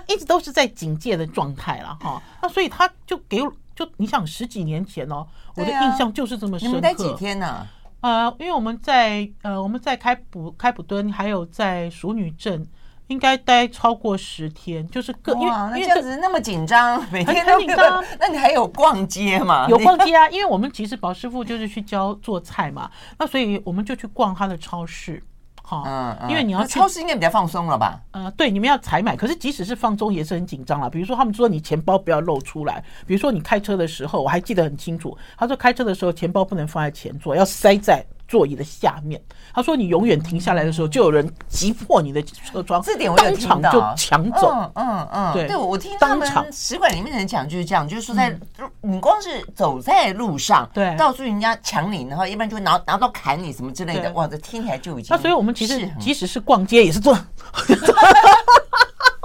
[0.08, 2.22] 一直都是在警戒的状态了哈。
[2.42, 6.68] 那所以他就给我，就你想十几年前哦，我的印象就是这么深刻。
[6.68, 7.68] 你们待几天呢？
[8.02, 12.68] 呃，因为我们在呃我们在开普开普敦，还有在淑女镇。
[13.12, 18.04] 应该待超过十天，就是各因为那这样子那么紧张，每天都紧张。
[18.20, 19.68] 那你还有逛街吗？
[19.70, 25.22] 有逛街啊，因为我们其实宝师傅就是去教做菜嘛，那所以我们就去逛他的超市。
[25.64, 28.02] 好，嗯，因为你要超市应该比较放松了吧？
[28.12, 30.90] 呃，对，你们要采买，可是即使是放松也是很紧张了。
[30.90, 38.04] 比如说他们说你钱包不要露出来，比如说你开车的时候，我还记得很清楚，他说开车的时候钱包不能放在前座，要塞在。
[38.32, 39.22] 座椅的下面，
[39.54, 44.50] 他说：“你永远停下来的时候，就有人击破你的车窗，这点我有听到，当场就抢走。
[44.50, 45.32] 嗯”嗯嗯。
[45.32, 48.34] 嗯，对，对我听他们使馆里面的人讲就是这样，就是说在
[48.80, 55.14] 你光是走在路上，对，到处人家抢你，然后一般就会拿拿刀砍你什么之类的，哇，这听起来就已经……
[55.14, 57.14] 那所以我们其实即使是逛街也是做。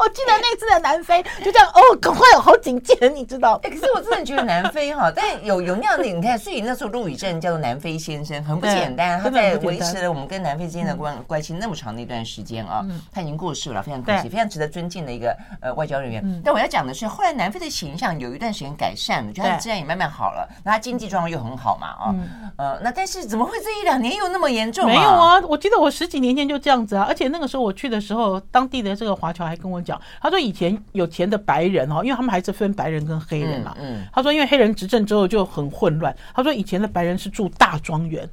[0.07, 3.59] 我记得那次在南非，就这样哦，赶快有好警戒，你知道？
[3.59, 9.21] 可是我真的觉得南非哈， 但有有那样的，你看，所以那时候陆羽正叫做南非先生，很不简单。
[9.21, 16.41] 他在维持了我们跟南非之间的关关系那么长的一段时间啊，他已经过世了，非常可惜，非常值得尊敬的一个呃外交人员。
[16.45, 22.15] 但我要讲的是，后来南非的形象有一段时间改善了，就他的治安也慢慢好了，那他经济状况又很好嘛啊，
[22.57, 24.87] 呃，那但是怎么会这一两年又那么严重？
[24.87, 30.77] 没有啊，我记得我十几年前就这样子啊，而且那个时候我去的时候，当地的这个华侨还跟我讲，他说以前。
[30.93, 33.75] 有钱的白人哦，因为他们还是分白人跟黑人嘛。
[33.79, 36.15] 嗯，他说，因为黑人执政之后就很混乱。
[36.35, 38.29] 他说，以前的白人是住大庄园，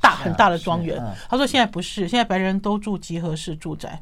[0.00, 1.02] 大很大的庄园。
[1.28, 4.00] 他说，现在不是，现在白人都住集合式住宅。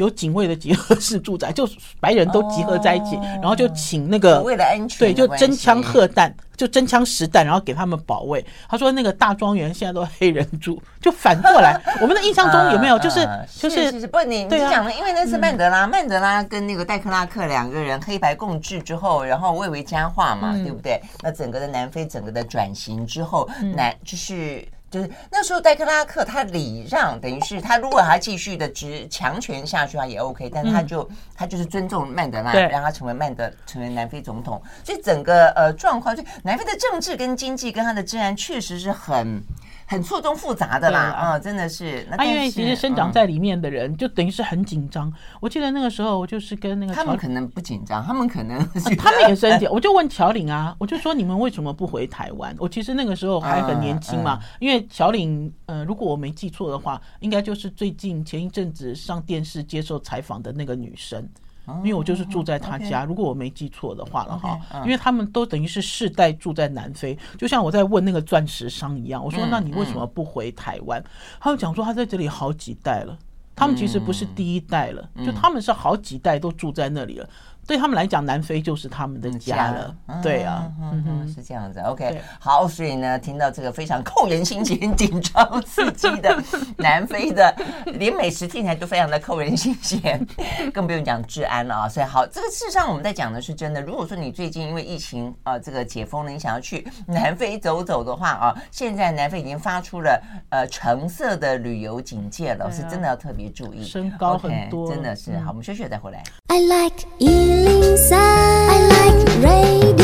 [0.00, 1.68] 有警卫的集合式住宅， 就
[2.00, 8.44] 白人都集合在一起，然后就请那个为了安全，对，就真枪核弹，就真枪实弹，然后给他们保卫。
[8.68, 11.80] 他说那个大庄园现在都黑人住， 就反过来。
[12.00, 12.98] 我们的印象中有没有？
[13.00, 21.00] 就是就是不，你你讲了，因为那是曼德拉，曼德拉跟那个戴克拉克两个人黑白共治之后，然后蔚为佳话嘛，对不对？
[21.22, 24.66] 那整个的南非整个的转型之后，南就是。
[24.90, 34.60] 就是那时候，戴克拉克他礼让，等于是他如果他继续的执强权下去，他也 OK，但他就、嗯、他就是尊重曼德拉，让他成为曼德成为南非总统。
[34.84, 39.42] 所以整个呃状况，就南非的政治跟经济跟他的治安确实是很。
[39.90, 42.06] 很错综复杂的啦，啊，真的是。
[42.08, 45.12] 那因为其实生长在里面的人，就等于是很紧张。
[45.40, 48.64] 我记得那个时候，我就是跟那个他们可能不紧张，他们可能
[48.96, 49.68] 他们也是很紧。
[49.68, 52.54] 我就问乔领啊，我就说你们为什么不回台湾？
[52.60, 61.28] 我其实那个时候还很年轻嘛，因为乔领，呃，如果我没记错的话，应该就是最近前一阵子上电视接受采访的那个女生。
[61.78, 71.02] 因为我就是住在他家，如果我没记错的话了哈，因为他们都等于是世代住在南非，就像我在问那个钻石商一样，我说那你为什么不回台湾？
[71.40, 73.16] 他们讲说他在这里好几代了，
[73.54, 77.28] 他们其实不是第一代了，就他们是好几代都住在那里了。
[77.70, 79.94] 对他们来讲，南非就是他们的家了。
[80.20, 81.78] 对啊，嗯嗯，是这样子。
[81.78, 86.36] OK，好，所以呢，听到这个非常扣人心弦、紧张刺激的
[86.76, 87.54] 南非的，
[87.94, 90.26] 连美食听起来都非常的扣人心弦，
[90.74, 91.88] 更不用讲治安了啊。
[91.88, 93.80] 所以好，这个事实上我们在讲的是真的。
[93.80, 105.38] 如果说你最近因为疫情啊，这个解封了，你想要去南非走走的话啊， 现在南非已经发出了呃橙色的旅游警戒了，是真的要特别注意，升高很多，真的是。
[105.38, 106.20] 好，我们休息再回来。
[106.52, 110.02] I like 103, I like radio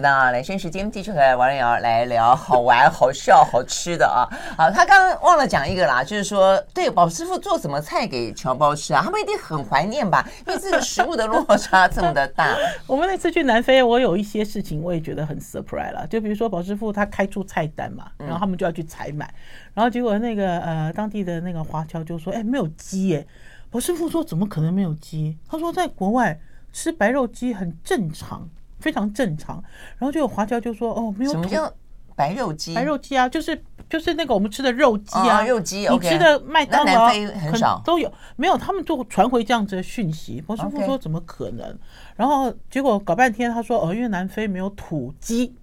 [0.00, 4.24] 那来生时间继续和王仁瑶来聊好玩、好笑、好吃的啊。
[4.56, 9.02] 好，他刚刚忘了讲一个啦，就是说，对宝师傅做什么菜给侨胞吃啊？
[9.04, 10.26] 他们一定很怀念吧？
[10.46, 12.56] 因为这个食物的落差这么的大。
[12.88, 16.06] 我们那次去南非，我有一些事情我也觉得很 surprise 了。
[16.06, 19.28] 就比如说宝师傅他开出菜单嘛，然后他们就要去采买，
[19.74, 23.26] 然后结果那个呃当地的那个华侨就说：“哎，没有鸡耶。”
[23.70, 28.46] 宝师傅说：“怎么可能没有鸡？”他说：“在国外。”吃白肉鸡很正常，
[28.78, 29.56] 非常正常。
[29.96, 31.72] 然后就有华侨就说：“哦，没有。”什么叫
[32.14, 32.74] 白肉鸡？
[32.74, 35.88] 白肉鸡啊，就是就是那个我们吃的肉鸡啊，哦、肉鸡。
[35.88, 38.56] 你吃的麦当劳很少都有，没有。
[38.56, 40.44] 他们就传回这样子的讯息。
[40.46, 41.76] 我师傅说：“怎么可能？”
[42.14, 45.56] 然后结果搞半天，他说：“哦，因为南非没有土鸡，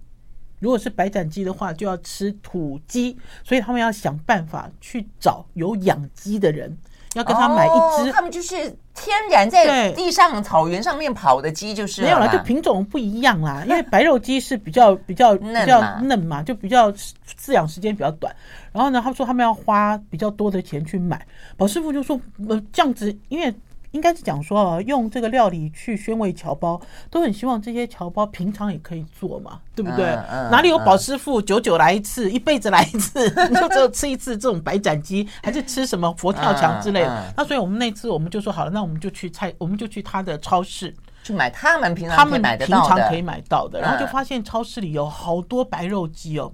[0.58, 6.76] 如果是白斩鸡的话，就要吃土鸡，所以他们要想办法去找有养鸡的人。”
[7.16, 8.56] 要跟他买一只，哦，他们就是
[8.94, 13.64] 天然在地上草原上面跑的鸡，就是没有了，就品种不一样啦。
[13.68, 18.34] 因为白肉鸡是比较比较比较嫩嘛，就比较饲养时间比较短。
[18.72, 21.26] 然后呢，他说他们要花比较多的钱去买。
[21.56, 23.54] 宝师傅就说，呃，这样子，因为。
[23.96, 26.78] 应该是讲说啊，用这个料理去宣慰侨胞，
[27.10, 30.04] 都很希望这些侨胞平常也可以做嘛，对不对？
[30.04, 37.32] 嗯嗯、哪里有宝师傅久久来一次，一辈子来一次，你就只有吃一次这种白斩鸡，还是吃什么佛跳墙之类的？
[37.36, 46.52] 那所以我们那次我们就说好了，那我们就去菜，我们就去他的超市去买他们平常他们平常可以买到的，然后就发现超市里有好多白肉鸡哦，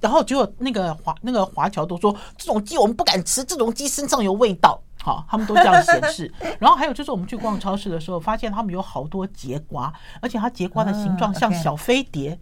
[0.00, 4.82] 然后结果那个华那个华侨都说这种鸡我们不敢吃，这种鸡身上有味道。
[5.02, 6.32] 好，他们都这样显示。
[6.60, 12.38] 然后还有就是，我们去逛超市的时候，发现他们有好多节瓜，而且它节瓜的形状像小飞碟。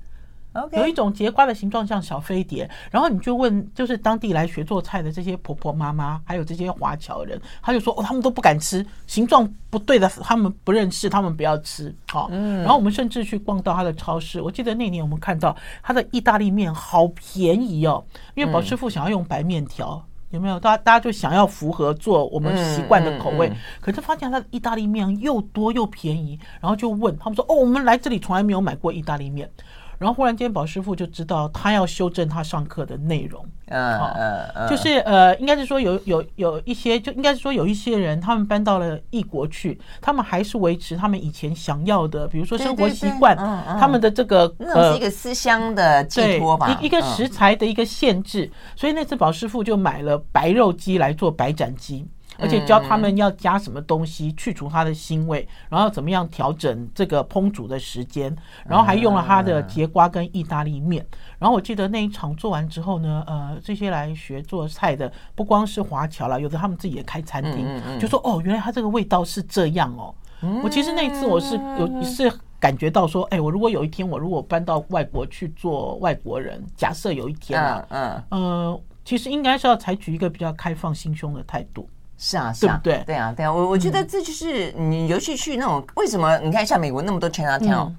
[0.72, 2.68] 有一种节瓜的形状像小飞碟。
[2.90, 11.94] 然后你就问，就是当地来学做菜的这些婆婆妈妈，还有这些华侨人，他就说哦，他们都不敢吃，形状不对的，他们不认识，他们不要吃。
[12.08, 20.04] 好，然后我们甚至去逛到他的超市，我记得那年我们看到他的意大利面好便宜哦，因为宝师傅想要用白面条。
[20.30, 20.60] 有没有？
[20.60, 29.50] 大家大家就想要符合做我们习惯的口味，可是发现他的意大利面又多又便宜，然后就问他们说：“哦，我们来这里从来没有买过意大利面。”
[29.98, 33.44] 然后忽然间，宝师傅就知道他要修正他上课的内容。
[33.70, 43.36] 嗯嗯嗯，就是呃，应该是说有有有一些，就应该是说有一些人，他们搬到了异国去，他们还是维持他们以前想要的，比如说生活习惯，
[43.78, 48.50] 他们的这个那是一个思乡的寄托吧，一一个食材的一个限制。
[48.74, 52.06] 所以那次宝师傅就买了白肉鸡来做白斩鸡。
[52.38, 58.34] 而且教他们要加什么东西去除它的腥味，然后怎么样调整这个烹煮的时间，
[58.66, 61.04] 然后还用了他的节瓜跟意大利面。
[61.38, 70.14] 然后我记得那一场做完之后呢，呃，这些来学做菜的不光是华侨了，有的他们自己也开餐厅，就说哦，原来他这个味道是这样哦。
[70.62, 81.88] 我其实那一次我是有是感觉到说，哎，我如果有一天我如果搬到外国去做外国人，假设有一天啊，嗯呃，其实应该是要采取一个比较开放心胸的态度。
[82.18, 83.14] 是啊，是啊，对对？
[83.14, 87.92] 啊，对啊，我我觉得这就是你尤其去那种为什么你看像美国那么多 Chinatown，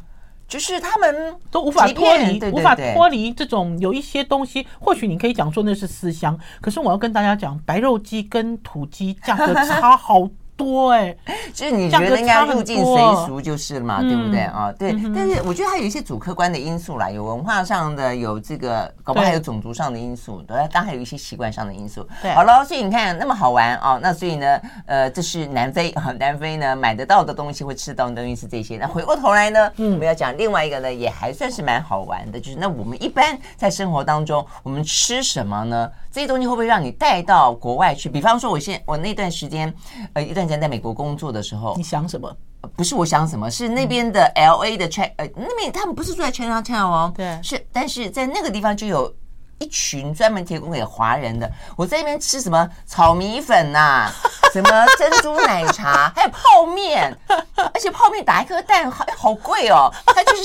[0.45, 4.67] 就是他们都无法脱离，无法脱离这种有一些东西。
[4.79, 11.15] 或许你可以讲说那是思乡，可是我要跟大家讲，白肉鸡跟土鸡价格差好多哎，
[11.53, 14.69] 就是你觉得应该入境随俗就是嘛，对不对啊？
[14.77, 22.05] 对，但是我觉得还有一些主客观的因素啦，有文化上的，有这个，搞不好还有种族上的因素，对，当然还有一些习惯上的因素。
[22.21, 28.75] 对，好了，所以你看那么好玩啊，那所以呢，呃，这是南非啊，南非呢买得到的东西，会吃到的东西是这些。
[28.75, 35.89] 那回过头来呢，我们要讲另外一个呢，也还算是蛮好玩的，就是那我们一般在生活当中，我们吃什么呢？
[36.11, 38.09] 这些东西会不会让你带到国外去？
[38.09, 39.73] 比方说，我现我那段时间，
[40.11, 40.48] 呃，一段。
[40.57, 42.33] 在美国工作的时候，你想什么？
[42.75, 49.13] 不是我想什么，是那边的 L A 的 China，呃，那边他们不是住在 Chinatown 哦，对，是，但是在那个地方就有
[49.59, 51.49] 一群专门提供给华人的。
[51.75, 54.13] 我在那边吃什么炒米粉呐、啊，
[54.53, 57.13] 什么珍珠奶茶，还有泡面，
[57.55, 60.43] 而且泡面打一颗蛋好好贵哦，它就是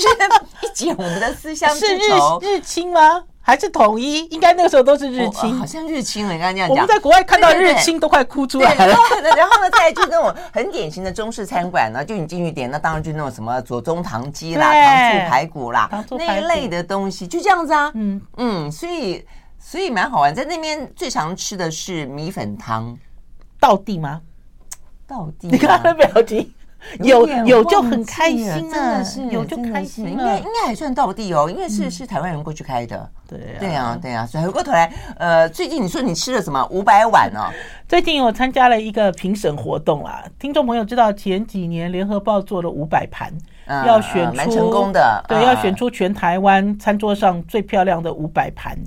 [0.61, 2.39] 一解我们的思乡之愁。
[2.41, 3.23] 是日日清吗？
[3.47, 6.33] 还是统一，应该那个时候都是日清，好像日清了。
[6.33, 8.87] 你刚刚这样讲，我们在国外看到日清都快哭出来了。
[8.87, 17.91] 然后呢，再就那种很典型的中式餐馆呢，就你进去点，那当然就那种什么左宗棠鸡啦、糖醋排骨啦那一类的东西，就这样子啊。
[17.93, 19.23] 嗯嗯，所以
[19.59, 20.33] 所以蛮好玩。
[20.33, 22.97] 在那边最常吃的是米粉汤，
[23.59, 24.21] 道地吗？
[25.05, 25.49] 道地？
[25.49, 26.51] 你看他的表情。
[26.99, 33.09] 有有就很开心啊，是有就开心，应该应该还算到地哦，因为是是台湾人过去开的。
[33.27, 37.49] 对对啊对啊，所以回过头来，呃，最近你说你吃了什么五百碗哦？
[37.89, 43.33] 最近我参加了一个评审活动啦，听众朋友知道前几年联合报做了五百盘，
[43.67, 48.77] 要选出蛮成功的，对，要选出全台湾餐桌上最漂亮的五百盘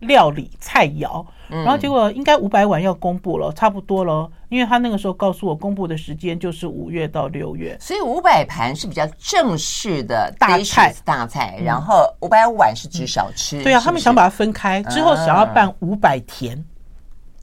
[0.00, 1.24] 料理菜肴。
[1.50, 13.62] 然后结果应该五百碗要公布了，差不多了，因为他那个时候告诉我公布的时间就是五月到六月，所以五百盘是比较正式的大菜大菜，然后五百碗是指小吃。
[13.62, 16.62] 对啊，他们想把它分开，之后想要办五百甜，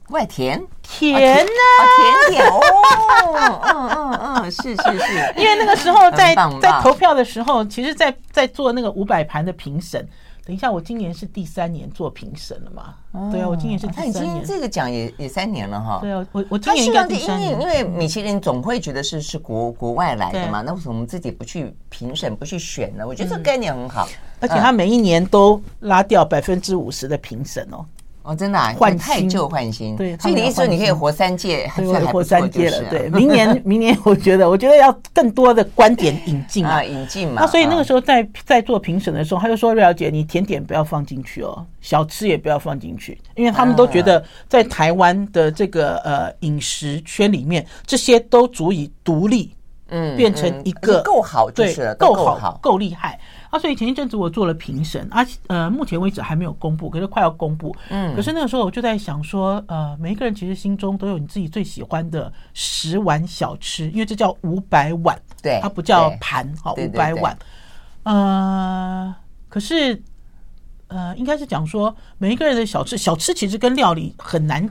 [0.08, 1.50] 五百甜甜呢，
[2.28, 2.60] 甜甜哦，
[3.34, 10.06] 嗯嗯嗯，是是是，因为那个时候在在投票的时候，其实，在在做那个五百盘的评审。
[10.46, 12.94] 等一下，我今年是第三年做评审了嘛？
[13.10, 14.14] 哦、对啊，我今年是第三年。
[14.14, 15.98] 他已经这个奖也也三年了哈。
[16.00, 17.50] 对啊，我我今年应该第三年。
[17.50, 23.04] 因为因为米其林总会觉得是是国国外来的嘛，那为什么我们自己不去评审不去选呢？
[23.04, 27.84] 我觉得这个概念很好，嗯、而且他每一年都拉掉百分之五十的评审哦。
[28.26, 32.90] 哦，真的啊，换太旧换新，对，所以你意思说你可以活三届，还是活三届了？
[32.90, 37.42] 对，明年 明年我觉得，我觉得要更多的观点引进啊，引进嘛。
[37.42, 49.54] 那所以那个时候在在做评审的时候，他就说：“瑞肴姐，你甜点不要放进去哦，小吃也不要放进去，因为他们都觉得在台湾的这个呃饮食圈里面，这些都足以独立，
[49.88, 53.18] 嗯，变成一个够好，对，够好，够厉害。”
[53.48, 57.74] 啊，所以前一阵子我做了评审，啊，呃，目前为止还没有公布，可是快要公布。
[57.90, 67.38] 嗯，可是那个时候我就在想说，呃，每一个人其实心中都有你自己最喜欢的十碗小吃，因为这叫五百碗，对，它不叫盘，好，五百碗。
[68.02, 69.14] 呃，
[69.48, 70.02] 可是，
[70.88, 74.68] 呃，应该是讲说每一个人的小吃，小吃其实跟料理很难。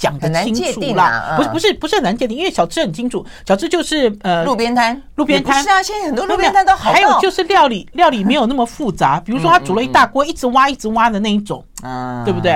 [0.00, 6.90] 讲得清楚啦，不是不是不是很难界定，因为小吃很清楚，小吃就是呃路边摊，路边摊是啊，现在很多路边摊都好。
[6.90, 12.52] 还有就是料理，料理没有那么复杂，比如说他煮了一大锅，一直挖一直挖的那一种，嗯，对不对？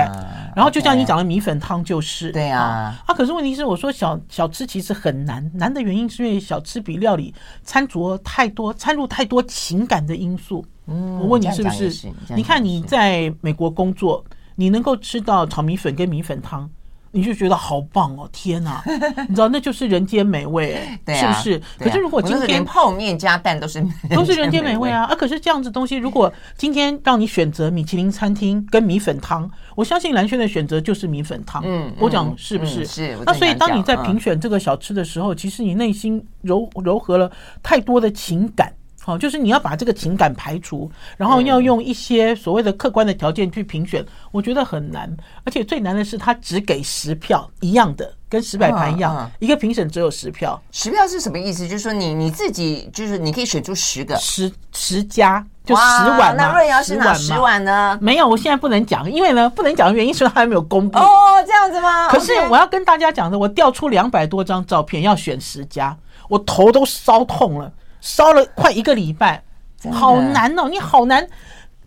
[0.55, 2.95] 然后就像你讲的米粉汤就是，对啊。
[3.05, 7.31] 啊，可是问题是，我说小小吃其实很难，难的原因是因为小吃比料理
[7.63, 10.65] 掺着太多，掺入太多情感的因素。
[10.87, 11.91] 嗯，我问你是不是？
[12.35, 14.23] 你看你在美国工作，
[14.55, 16.69] 你能够吃到炒米粉跟米粉汤。
[17.15, 18.27] 你就觉得好棒哦！
[18.33, 18.83] 天哪，
[19.29, 20.75] 你知道那就是人间美味，
[21.07, 21.61] 是不是？
[21.79, 23.81] 可是如果今天泡面加蛋都是
[24.13, 25.05] 都是人间美味啊！
[25.05, 31.63] 啊，可是这样子东西，如果今天让你选择米其林餐厅跟米粉汤，我相信蓝轩的选择就是米粉汤。
[31.65, 32.83] 嗯，我讲是不是？
[32.85, 33.17] 是。
[33.25, 37.31] 那所以当你在评选这个小吃的时候，其实你内心柔柔和了
[37.63, 38.73] 太多的情感。
[39.05, 45.15] 好，就是你要把这个情感排除，然后要用一些所谓的客观的条件去评选，我觉得很难。
[45.43, 50.59] 而且最难的是，他只给十票，一样的，跟十百盘一样，一个评审只有十票。
[50.71, 51.67] 十票是什么意思？
[51.67, 56.35] 就是说你你自己，就是你可以选出十个，十十家就十碗。
[56.35, 57.95] 那瑞瑶是哪十碗呢？
[58.01, 60.97] 没有，我现在不能讲，因为呢，不能讲的原因是他还没有公布。
[60.97, 61.05] 哦，
[61.45, 62.07] 这样子吗？
[62.07, 65.95] 可是我要跟大家讲的，我调出两百多张照片，要选十家，
[66.27, 67.71] 我头都烧痛了。
[68.05, 69.43] 烧了快一个礼拜，
[69.91, 70.69] 好难哦！
[70.69, 71.27] 你好难，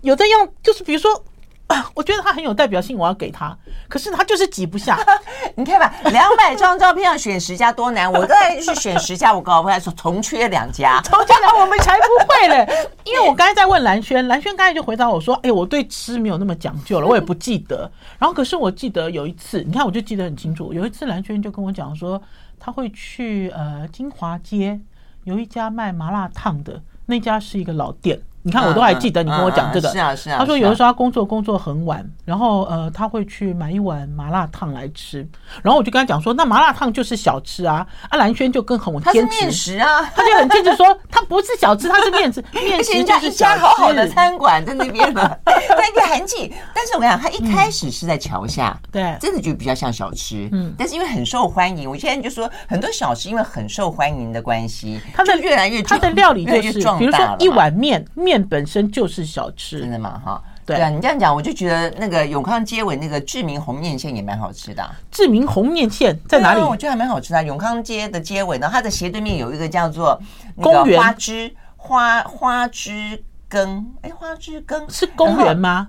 [0.00, 1.24] 有的用就是比如说
[1.68, 3.56] 啊， 我觉得他很有代表性，我要给他，
[3.88, 4.98] 可是他就是挤不下。
[5.54, 12.66] 你看吧，两百张照片要选十家多难，我刚才就是选十家，我搞不来说从缺两家， 重缺两我们才不会嘞。
[13.04, 17.88] 因为我刚才在问蓝轩，蓝轩刚才就回答我说：“哎，我对吃没有那么讲究了，我也不记得。
[18.18, 22.20] ”然后可是我记得有一次，你看我就记得很清楚，有一次蓝轩就跟我讲说，
[22.58, 24.80] 他会去呃金华街。
[25.28, 28.18] 有一家卖麻辣烫的，那家是一个老店。
[28.48, 29.90] 你看，我都还记得你跟我讲这个。
[29.90, 30.38] 是啊，是啊。
[30.38, 35.18] 他说有的时候他工作工作很晚，然后呃他会去买一碗麻辣烫来吃。
[35.62, 37.86] 然后我就跟他讲说，那麻辣烫就是小吃啊。
[38.08, 42.42] 阿兰轩就更很坚持，他是面食啊，他就很坚持说他不是小吃，他是面食。
[42.54, 46.50] 面食就是一家好好的餐馆在那边的， 在一个很挤。
[46.74, 50.48] 但是我跟你讲，他一开始是在桥下，对，真的就比较像小吃。
[50.52, 58.37] 嗯，但是因为很受欢迎，我现在就说很多小吃因为很受欢迎的关系，它的越来越它的料理就是，比如说一碗面面。
[58.46, 60.20] 本身就是小吃，真的吗？
[60.24, 64.88] 哈，对啊，你这样讲，我就觉得那个永康街尾那个志明红面线也蛮好吃的。
[65.10, 66.60] 志明红面线在哪里？
[66.60, 67.42] 我觉得还蛮好吃的。
[67.44, 70.20] 永康街的街尾呢，它的斜对面有一个叫做
[70.56, 75.88] 公园花枝花花枝羹，哎，花枝羹是公园吗？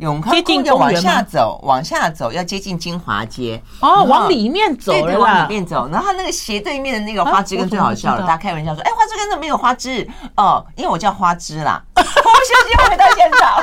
[0.00, 5.86] 永康接近往下走，往下走要接近金华街哦，往里面走，对，往里面走。
[5.92, 11.82] 然后它那个斜对面的那个花枝根最好笑了，大家开玩笑说：“哎，花枝根怎么没有花枝？”哦，因为我叫花枝啦。
[11.94, 12.08] 我们
[12.46, 13.62] 休息，回到现场。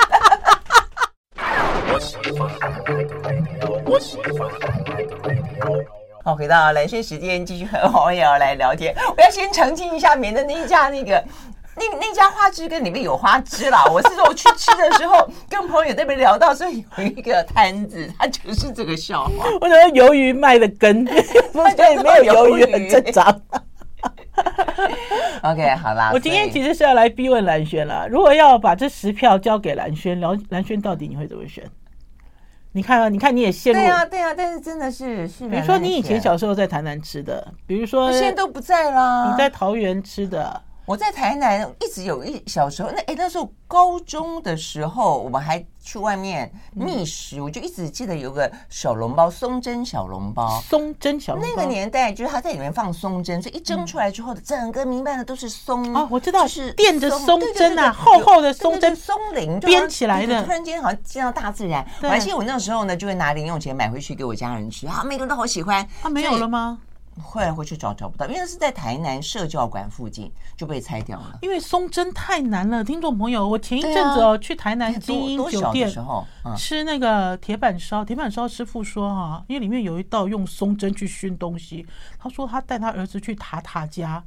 [6.24, 8.94] 好，回到蓝轩时间，继续和黄文尧来聊天。
[9.16, 11.24] 我要先澄清一下，免得那一家那个
[11.78, 13.86] 那那家花枝羹里面有花枝啦。
[13.86, 19.46] 我是说我去吃的时候，跟朋友那边聊到，说有一个摊子，它就是这个笑话。
[19.62, 21.06] 我觉得鱿鱼卖的根，
[21.76, 23.42] 对没有鱿鱼，很正常。
[25.44, 28.08] OK，好啦， 我今天其实是要来逼问蓝轩了。
[28.08, 31.64] 如果要把这十票交给蓝轩，蓝蓝轩到底你会怎么选？
[32.74, 39.32] 你看啊，你看你也陷入对啊，对啊，但是真的是是，比如说你以前小时候在台南吃的，比如说现在都不在啦。
[39.32, 51.50] 你在桃园吃的，我在台南一直有一小时候，那哎那时候高中的时候，我们还去外面觅食，我就一直记得有个小笼包，松针小笼包，松针小笼包。
[51.50, 60.42] 那个年代就是他在里面放松针，所以一蒸出来之后的整个弥漫的都是松啊，我知道是垫着松针啊，厚厚的松针松林编起来的。
[60.46, 65.86] 突然间好像见到大自然，我还记得我那时候呢，就会拿零用钱买回去给我家人吃啊，每个人都好喜欢。
[66.02, 66.80] 啊，没有了吗？
[67.22, 71.40] 后来回去找找不到，因为是在台南社教馆附近就被拆掉了。
[71.42, 75.92] 因为松针太难了，听众朋友，我前一阵子哦去台南精英酒店
[76.56, 81.86] 吃那个铁板烧，铁板烧师傅说哈，因为里面有一道用松针去熏东西，
[82.20, 84.24] 他说他带他儿子去塔塔家，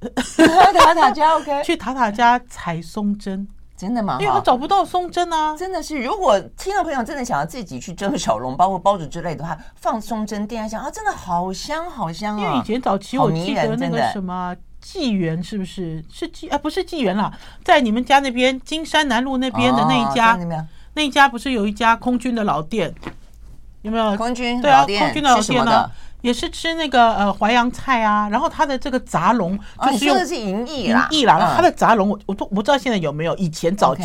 [0.00, 3.46] 塔塔家 OK，去塔塔家采松珍。
[3.76, 4.16] 真的吗？
[4.20, 5.54] 因为他找不到松针啊！
[5.56, 12.40] 真的是，如果听众朋友真的想要自己去蒸小笼包或包子之类的话，放松针垫一下啊，真的好香好香啊！
[12.40, 16.56] 因为以前早期我记得那个什么纪元是不是是纪啊？
[16.56, 17.30] 不是纪元啦，
[17.62, 20.38] 在你们家那边金山南路那边的那一家，
[20.94, 22.94] 那一家不是有一家空军的老店？
[23.82, 24.60] 有没有空军？
[24.60, 25.90] 对啊，空军的老店呢？
[26.26, 34.02] 也是吃那个呃淮扬菜啊，然后它的这个杂笼就是用的是银翼啦，银翼啦，它的杂笼我我都不知道现在有没有，以前早期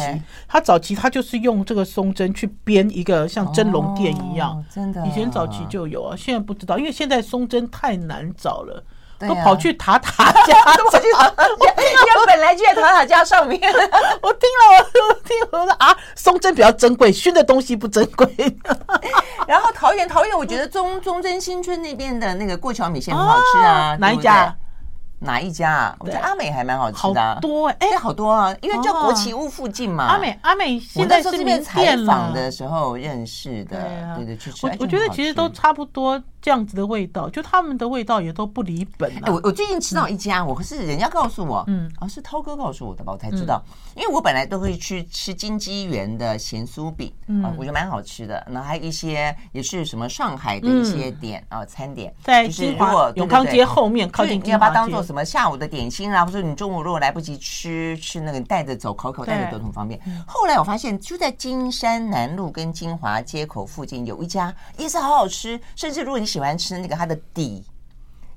[0.48, 8.84] 它早期它就是用这个松针去编一个像蒸笼垫一样，真的，以前早期就有啊，现在不知道，因为现在松针太难找了。
[9.28, 11.74] 都跑去塔塔家，都跑去塔塔家，
[12.28, 13.60] 本来就在塔塔家上面。
[14.22, 18.28] 我听了，我听了，我说啊，松针比较珍贵，熏的东西不珍贵。
[19.48, 24.56] 然后桃园，桃园，我觉得中中正新村那边的那个过桥米线很好吃啊，哪一家？
[25.24, 25.96] 哪一家啊？
[26.00, 30.06] 我觉得阿美还蛮好吃的，多哎，好多啊，因为叫国旗屋附近嘛。
[30.06, 31.64] 阿美阿美现在是名店了。
[31.64, 33.78] 采访的时候认识的，
[34.16, 34.66] 对对，去吃。
[34.66, 39.12] 我我觉得其实都差不多这样子的味道，就他们的味道也都不离本。
[39.28, 43.62] 我我最近吃到一家，我是人家告诉我，嗯，哦，是涛哥告诉我的吧，我才知道，
[43.96, 47.14] 因为我本来都会去吃金鸡园的咸酥饼，
[47.44, 48.44] 啊，我觉得蛮好吃的。
[48.50, 55.02] 然后还有一些也是什么上海的一些点啊餐点，在金华永康街后面靠近你要把它当做。
[55.02, 60.00] 什么下午的点心啊，或者你中午如果来不及吃，吃那个带着走，口口带着都很方便。
[60.28, 65.60] 后来我发现，就在金山南路跟金华街口附近有一家，也是好好吃。
[65.76, 67.64] 甚至如果你喜欢吃那个它的底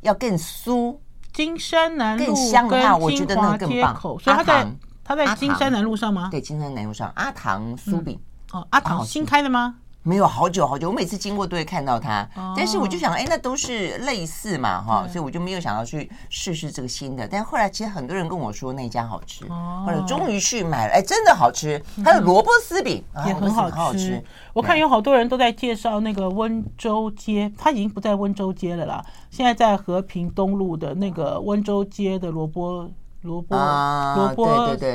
[0.00, 0.96] 要更酥，
[1.32, 4.00] 金山南路更香的话，我觉得那个更棒。
[4.00, 4.66] 所以他在
[5.04, 6.28] 他在金山南路上吗？
[6.30, 8.18] 对，金山南路上阿唐酥饼
[8.52, 9.76] 哦，阿唐新开的吗？
[10.06, 17.26] 没有好久好久，我每次经过都会看到它，但是我就想，哎，那都是类似嘛，哈，所以我就没有想要去试试这个新的。
[17.26, 21.82] 但后来其实很多人跟我说那家好吃，后来终于去买了，哎，真的好吃。
[22.04, 24.22] 它的萝卜丝饼也很好吃。
[24.52, 32.90] 我看有好多人都在介绍那个温州街，它已经不在温州街了啦，现在在和平东路的那个温州街的萝卜
[33.22, 34.46] 萝卜萝卜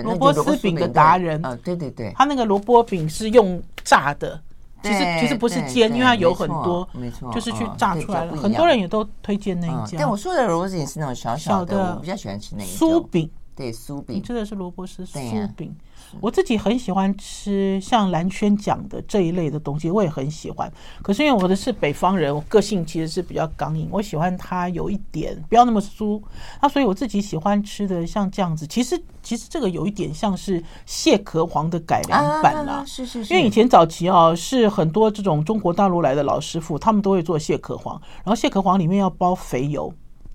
[0.04, 4.40] 萝卜丝饼的达人，啊，对对对，他那个萝卜饼是用炸的。
[4.82, 8.36] 其实其实不是煎，因为它有很多，没错，就是去炸出来了。
[8.36, 9.98] 很多人也都推荐那一家。
[10.00, 13.30] 但我说的萝卜饼是那种小小的，我比较喜欢吃那一种酥饼。
[13.56, 15.76] 对，酥饼，你吃的是萝卜丝酥饼。
[16.20, 20.72] 我自己很喜欢吃像蓝轩讲的这一类的东西，我也很喜欢。
[21.02, 26.22] 可是因为我的是北方人，我个性其实是比较刚硬，我喜欢它有一点不要那么酥。
[26.62, 32.84] 那所以我自己喜欢吃的像这样子，其实其实这个有一点像是蟹壳黄的改良版啦。
[32.86, 33.34] 是是是。
[33.34, 39.94] 因为以前早期啊，是很多这种中国大陆来的老师傅，他们都会做蟹壳黄，然后蟹壳黄里面要包肥油，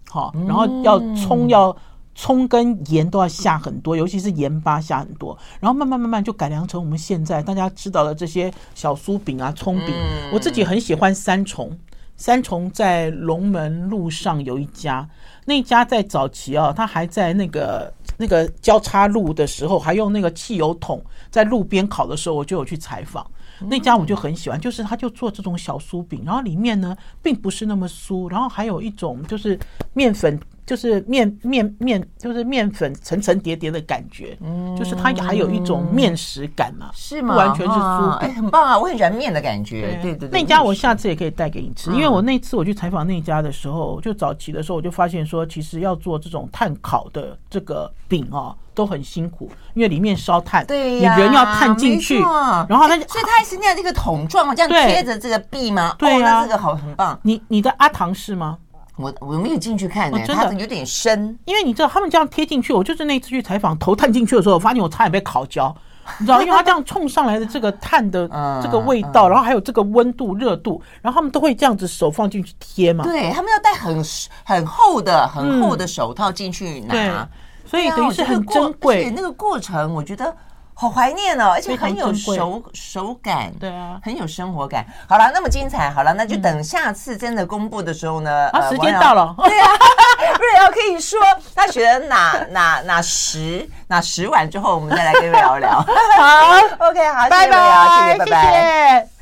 [0.09, 1.77] 好，然后要葱要。
[2.15, 9.89] 葱跟盐都要下很多，尤其是盐巴下很多，然后慢慢慢慢就改良成我们现在大家知道的这些小酥饼啊、葱饼。
[10.33, 11.77] 我自己很喜欢三重，
[12.17, 15.09] 三重在龙门路上有一家，
[15.45, 23.29] 那家在早期啊，他还在那个那个交叉路的时候，还用那个汽油桶在路边烤的时候，我就有去采访。
[23.61, 29.59] 那家我就很喜欢，就是他就做这种小酥饼，然后里面呢并不是那么酥，然后还有一种就是
[29.93, 30.39] 面粉。
[30.67, 37.35] 就是面面面，就是面粉层层叠叠的感觉，嗯，就是它还有一种面食感嘛，是吗？
[37.35, 38.79] 不完全是酥，哎，很棒啊！
[38.79, 40.41] 我很喜欢面的感觉，对对对。
[40.41, 55.95] 那家我下次也可以带给你吃，因为我那次我去采访那家的时候，就早期的时候我就发现说，其实要做这种炭烤的这个饼哦，都很辛苦，因为里面烧炭，对，你人要探进去，然后它，所以它还是那样一个桶状，这样贴着这个壁吗？
[55.99, 57.19] 对啊，这个好很棒。
[57.23, 58.57] 你你的阿唐是吗？
[58.97, 60.55] 我我没有进去看真的？
[60.55, 65.75] 有点深，因为你知道他们这样贴进去，我就是那次去采访，头探进去的时候，我发现我差点被烤焦，
[66.19, 68.29] 你知道， 因为它这样冲上来的这个碳的
[68.63, 74.05] 这个味道，然后还有这个温度热度，然后他们都会这样子手放进去贴嘛，对他们要戴很
[74.45, 77.29] 很厚的很厚的手套进去拿，
[77.67, 80.35] 所以等于是很珍贵，那个过程我觉得。
[80.75, 84.85] 好怀念哦，而且很有手手感，对啊，很有生活感。
[85.09, 89.69] 好了，那么精彩，好了，那就等下次真的公布的时候呢，啊，时间到了， 对啊，
[90.39, 91.19] 瑞瑶可以说
[91.55, 95.71] 他选了哪哪哪十哪十碗之后，我们再来跟瑞瑶聊。
[95.81, 95.87] 好，
[96.91, 99.09] OK，好，拜拜，谢谢，拜拜。